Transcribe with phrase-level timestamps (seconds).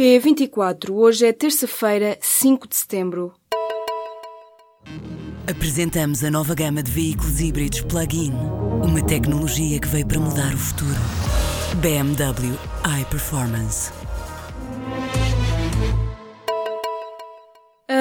[0.00, 3.34] P24, hoje é terça-feira, 5 de setembro.
[5.46, 8.32] Apresentamos a nova gama de veículos híbridos plug-in.
[8.82, 10.96] Uma tecnologia que veio para mudar o futuro.
[11.82, 12.56] BMW
[12.98, 13.99] iPerformance.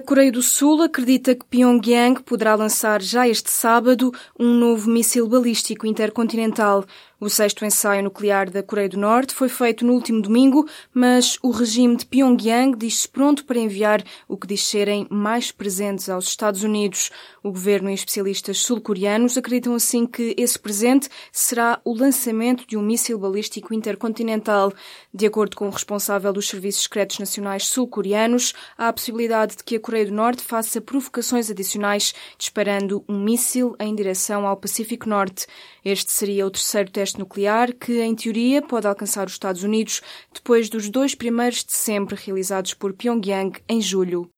[0.00, 5.28] A Coreia do Sul acredita que Pyongyang poderá lançar já este sábado um novo míssil
[5.28, 6.86] balístico intercontinental.
[7.20, 11.50] O sexto ensaio nuclear da Coreia do Norte foi feito no último domingo, mas o
[11.50, 16.62] regime de Pyongyang diz-se pronto para enviar o que diz serem mais presentes aos Estados
[16.62, 17.10] Unidos.
[17.42, 22.82] O governo e especialistas sul-coreanos acreditam assim que esse presente será o lançamento de um
[22.82, 24.72] míssil balístico intercontinental.
[25.12, 29.76] De acordo com o responsável dos Serviços Secretos Nacionais sul-coreanos, há a possibilidade de que
[29.76, 35.48] a Coreia do Norte faça provocações adicionais disparando um míssil em direção ao Pacífico Norte.
[35.84, 40.00] Este seria o terceiro teste nuclear que, em teoria, pode alcançar os Estados Unidos
[40.32, 44.30] depois dos dois primeiros de sempre realizados por Pyongyang em julho.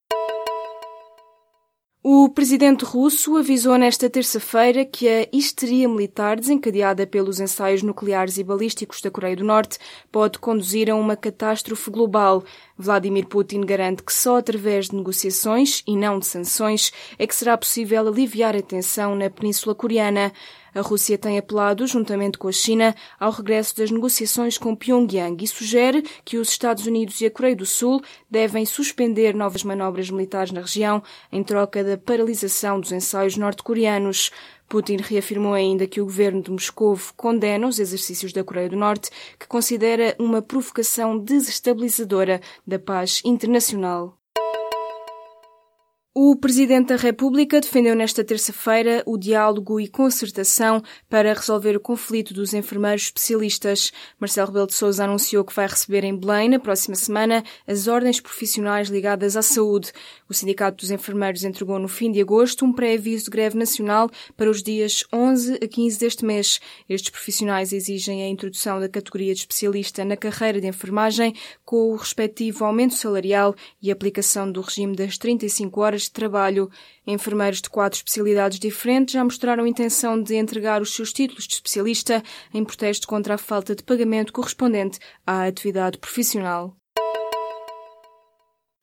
[2.04, 8.43] O presidente russo avisou nesta terça-feira que a histeria militar desencadeada pelos ensaios nucleares e
[8.43, 9.79] balísticos da Coreia do Norte
[10.10, 12.43] pode conduzir a uma catástrofe global.
[12.83, 17.57] Vladimir Putin garante que só através de negociações e não de sanções é que será
[17.57, 20.33] possível aliviar a tensão na Península Coreana.
[20.75, 25.47] A Rússia tem apelado, juntamente com a China, ao regresso das negociações com Pyongyang e
[25.47, 30.51] sugere que os Estados Unidos e a Coreia do Sul devem suspender novas manobras militares
[30.51, 34.30] na região em troca da paralisação dos ensaios norte-coreanos.
[34.68, 39.10] Putin reafirmou ainda que o governo de Moscou condena os exercícios da Coreia do Norte,
[39.38, 44.21] que considera uma provocação desestabilizadora da paz internacional.
[46.15, 52.35] O Presidente da República defendeu nesta terça-feira o diálogo e concertação para resolver o conflito
[52.35, 53.91] dos enfermeiros especialistas.
[54.21, 58.21] Marcelo Rebelo de Sousa anunciou que vai receber em Belém, na próxima semana, as ordens
[58.21, 59.91] profissionais ligadas à saúde.
[60.29, 64.50] O Sindicato dos Enfermeiros entregou no fim de agosto um pré-aviso de greve nacional para
[64.50, 66.60] os dias 11 a 15 deste mês.
[66.91, 71.34] Estes profissionais exigem a introdução da categoria de especialista na carreira de enfermagem,
[71.65, 76.70] com o respectivo aumento salarial e aplicação do regime das 35 horas de trabalho.
[77.06, 82.22] Enfermeiros de quatro especialidades diferentes já mostraram intenção de entregar os seus títulos de especialista
[82.52, 86.76] em protesto contra a falta de pagamento correspondente à atividade profissional.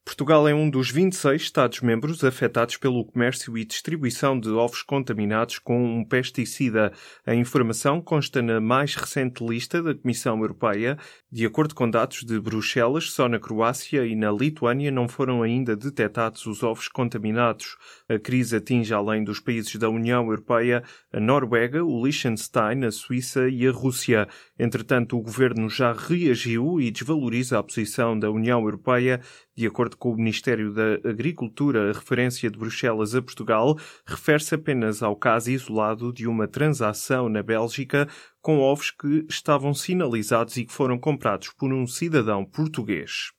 [0.09, 5.99] Portugal é um dos 26 Estados-membros afetados pelo comércio e distribuição de ovos contaminados com
[5.99, 6.91] um pesticida.
[7.27, 10.97] A informação consta na mais recente lista da Comissão Europeia.
[11.31, 15.75] De acordo com dados de Bruxelas, só na Croácia e na Lituânia não foram ainda
[15.75, 17.77] detectados os ovos contaminados.
[18.09, 20.83] A crise atinge, além dos países da União Europeia,
[21.13, 24.27] a Noruega, o Liechtenstein, a Suíça e a Rússia.
[24.57, 29.21] Entretanto, o governo já reagiu e desvaloriza a posição da União Europeia
[29.59, 35.03] de acordo com o Ministério da Agricultura, a referência de Bruxelas a Portugal refere-se apenas
[35.03, 38.07] ao caso isolado de uma transação na Bélgica
[38.41, 43.33] com ovos que estavam sinalizados e que foram comprados por um cidadão português.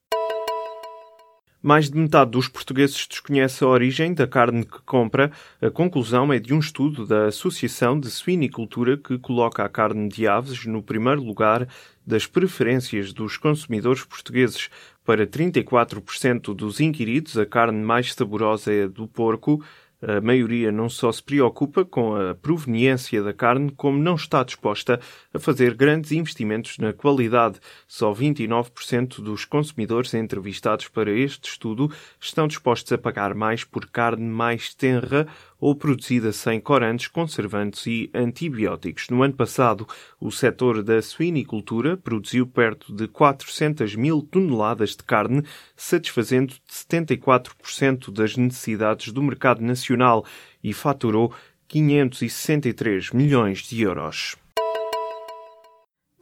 [1.62, 5.30] Mais de metade dos portugueses desconhece a origem da carne que compra.
[5.60, 10.26] A conclusão é de um estudo da Associação de Suinicultura que coloca a carne de
[10.26, 11.68] aves no primeiro lugar
[12.06, 14.70] das preferências dos consumidores portugueses.
[15.10, 19.60] Para 34% dos inquiridos, a carne mais saborosa é a do porco.
[20.00, 25.00] A maioria não só se preocupa com a proveniência da carne, como não está disposta
[25.34, 27.58] a fazer grandes investimentos na qualidade.
[27.88, 34.24] Só 29% dos consumidores entrevistados para este estudo estão dispostos a pagar mais por carne
[34.24, 35.26] mais tenra
[35.60, 39.08] ou produzida sem corantes, conservantes e antibióticos.
[39.10, 39.86] No ano passado,
[40.18, 45.44] o setor da suinicultura produziu perto de 400 mil toneladas de carne,
[45.76, 50.24] satisfazendo 74% das necessidades do mercado nacional
[50.64, 51.32] e faturou
[51.68, 54.39] 563 milhões de euros.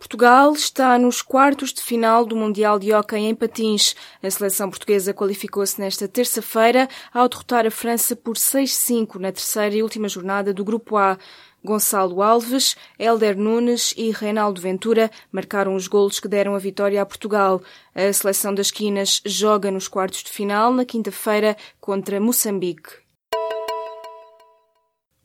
[0.09, 3.95] Portugal está nos quartos de final do Mundial de Hóquei em Patins.
[4.23, 9.83] A seleção portuguesa qualificou-se nesta terça-feira ao derrotar a França por 6-5 na terceira e
[9.83, 11.19] última jornada do Grupo A.
[11.63, 17.07] Gonçalo Alves, Helder Nunes e Reinaldo Ventura marcaram os golos que deram a vitória a
[17.07, 17.61] Portugal.
[17.95, 23.08] A seleção das Quinas joga nos quartos de final na quinta-feira contra Moçambique.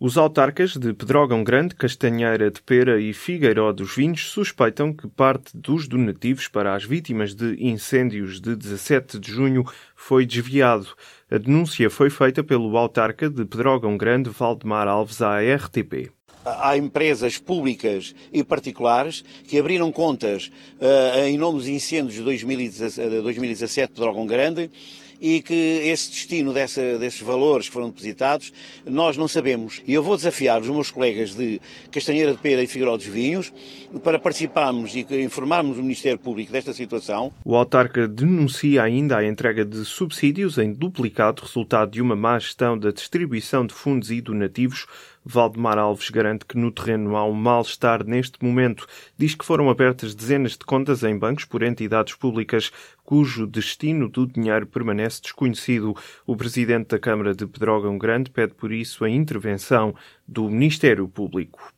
[0.05, 5.55] Os autarcas de Pedrógão Grande, Castanheira de Pera e Figueiró dos Vinhos suspeitam que parte
[5.55, 9.63] dos donativos para as vítimas de incêndios de 17 de junho
[9.95, 10.87] foi desviado.
[11.31, 16.11] A denúncia foi feita pelo autarca de Pedrógão Grande, Valdemar Alves, à RTP.
[16.43, 20.51] há empresas públicas e particulares que abriram contas
[20.81, 24.69] uh, em nome dos incêndios de 2017 de Dragão Grande
[25.23, 28.51] e que esse destino dessa, desses valores que foram depositados
[28.85, 29.81] nós não sabemos.
[29.87, 33.53] E eu vou desafiar os meus colegas de Castanheira de Pera e Figueiró dos Vinhos
[34.03, 37.31] para participarmos e informarmos o Ministério Público desta situação.
[37.45, 42.77] O autarca denuncia ainda a entrega de subsídios em duplicado, resultado de uma má gestão
[42.77, 44.85] da distribuição de fundos e donativos
[45.25, 48.85] Valdemar Alves garante que no terreno há um mal-estar neste momento.
[49.17, 52.71] Diz que foram abertas dezenas de contas em bancos por entidades públicas
[53.03, 55.95] cujo destino do dinheiro permanece desconhecido.
[56.25, 59.95] O presidente da Câmara de Pedrógão Grande pede por isso a intervenção
[60.27, 61.73] do Ministério Público.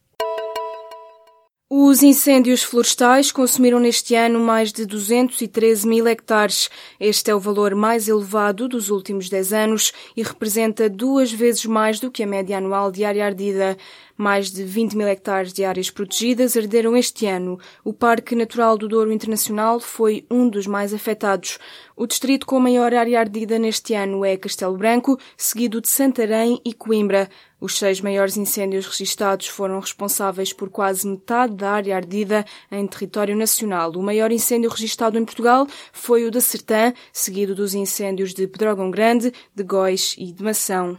[1.67, 6.69] Os incêndios florestais consumiram neste ano mais de 213 mil hectares.
[7.00, 12.00] Este é o valor mais elevado dos últimos 10 anos e representa duas vezes mais
[12.00, 13.75] do que a média anual de área ardida.
[14.15, 17.59] Mais de 20 mil hectares de áreas protegidas arderam este ano.
[17.83, 21.57] O Parque Natural do Douro Internacional foi um dos mais afetados.
[21.95, 26.61] O distrito com a maior área ardida neste ano é Castelo Branco, seguido de Santarém
[26.63, 27.27] e Coimbra.
[27.65, 33.35] Os seis maiores incêndios registados foram responsáveis por quase metade da área ardida em território
[33.35, 33.91] nacional.
[33.94, 38.91] O maior incêndio registado em Portugal foi o da Sertã, seguido dos incêndios de Pedrógão
[38.91, 40.95] Grande, de Góis e de Mação.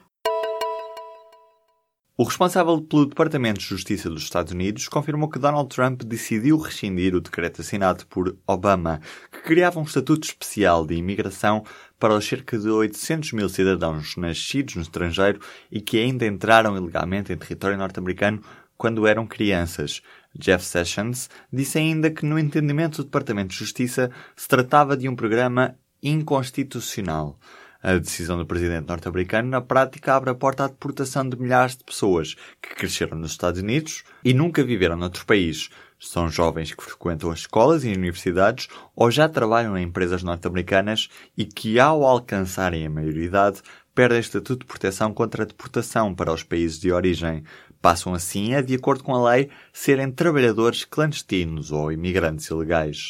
[2.19, 7.15] O responsável pelo Departamento de Justiça dos Estados Unidos confirmou que Donald Trump decidiu rescindir
[7.15, 11.63] o decreto assinado por Obama, que criava um estatuto especial de imigração
[11.99, 15.41] para os cerca de 800 mil cidadãos nascidos no estrangeiro
[15.71, 18.43] e que ainda entraram ilegalmente em território norte-americano
[18.77, 20.03] quando eram crianças.
[20.39, 25.17] Jeff Sessions disse ainda que, no entendimento do Departamento de Justiça, se tratava de um
[25.17, 27.39] programa inconstitucional.
[27.83, 31.85] A decisão do presidente norte-americano, na prática, abre a porta à deportação de milhares de
[31.85, 35.71] pessoas que cresceram nos Estados Unidos e nunca viveram noutro país.
[35.99, 41.45] São jovens que frequentam as escolas e universidades ou já trabalham em empresas norte-americanas e
[41.45, 43.63] que, ao alcançarem a maioridade,
[43.95, 47.45] perdem estatuto de proteção contra a deportação para os países de origem.
[47.81, 53.09] Passam assim a, de acordo com a lei, serem trabalhadores clandestinos ou imigrantes ilegais.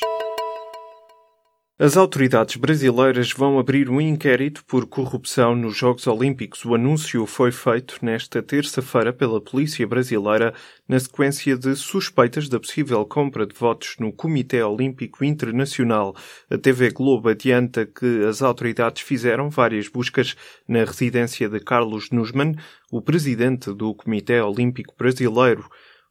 [1.79, 6.65] As autoridades brasileiras vão abrir um inquérito por corrupção nos Jogos Olímpicos.
[6.65, 10.55] O anúncio foi feito nesta terça-feira pela Polícia Brasileira
[10.89, 16.17] na sequência de suspeitas da possível compra de votos no Comitê Olímpico Internacional.
[16.49, 20.35] A TV Globo adianta que as autoridades fizeram várias buscas
[20.67, 22.55] na residência de Carlos Nussmann,
[22.91, 25.69] o presidente do Comitê Olímpico Brasileiro.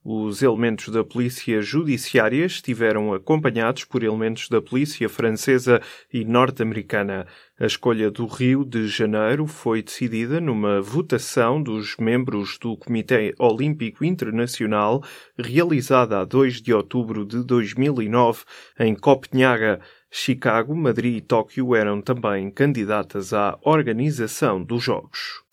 [0.08, 5.82] Os elementos da polícia judiciária estiveram acompanhados por elementos da polícia francesa
[6.14, 7.26] e norte-americana.
[7.60, 14.06] A escolha do Rio de Janeiro foi decidida numa votação dos membros do Comitê Olímpico
[14.06, 15.04] Internacional
[15.40, 18.44] realizada a 2 de outubro de 2009
[18.80, 19.82] em Copenhaga.
[20.12, 25.45] Chicago, Madrid e Tóquio eram também candidatas à organização dos Jogos.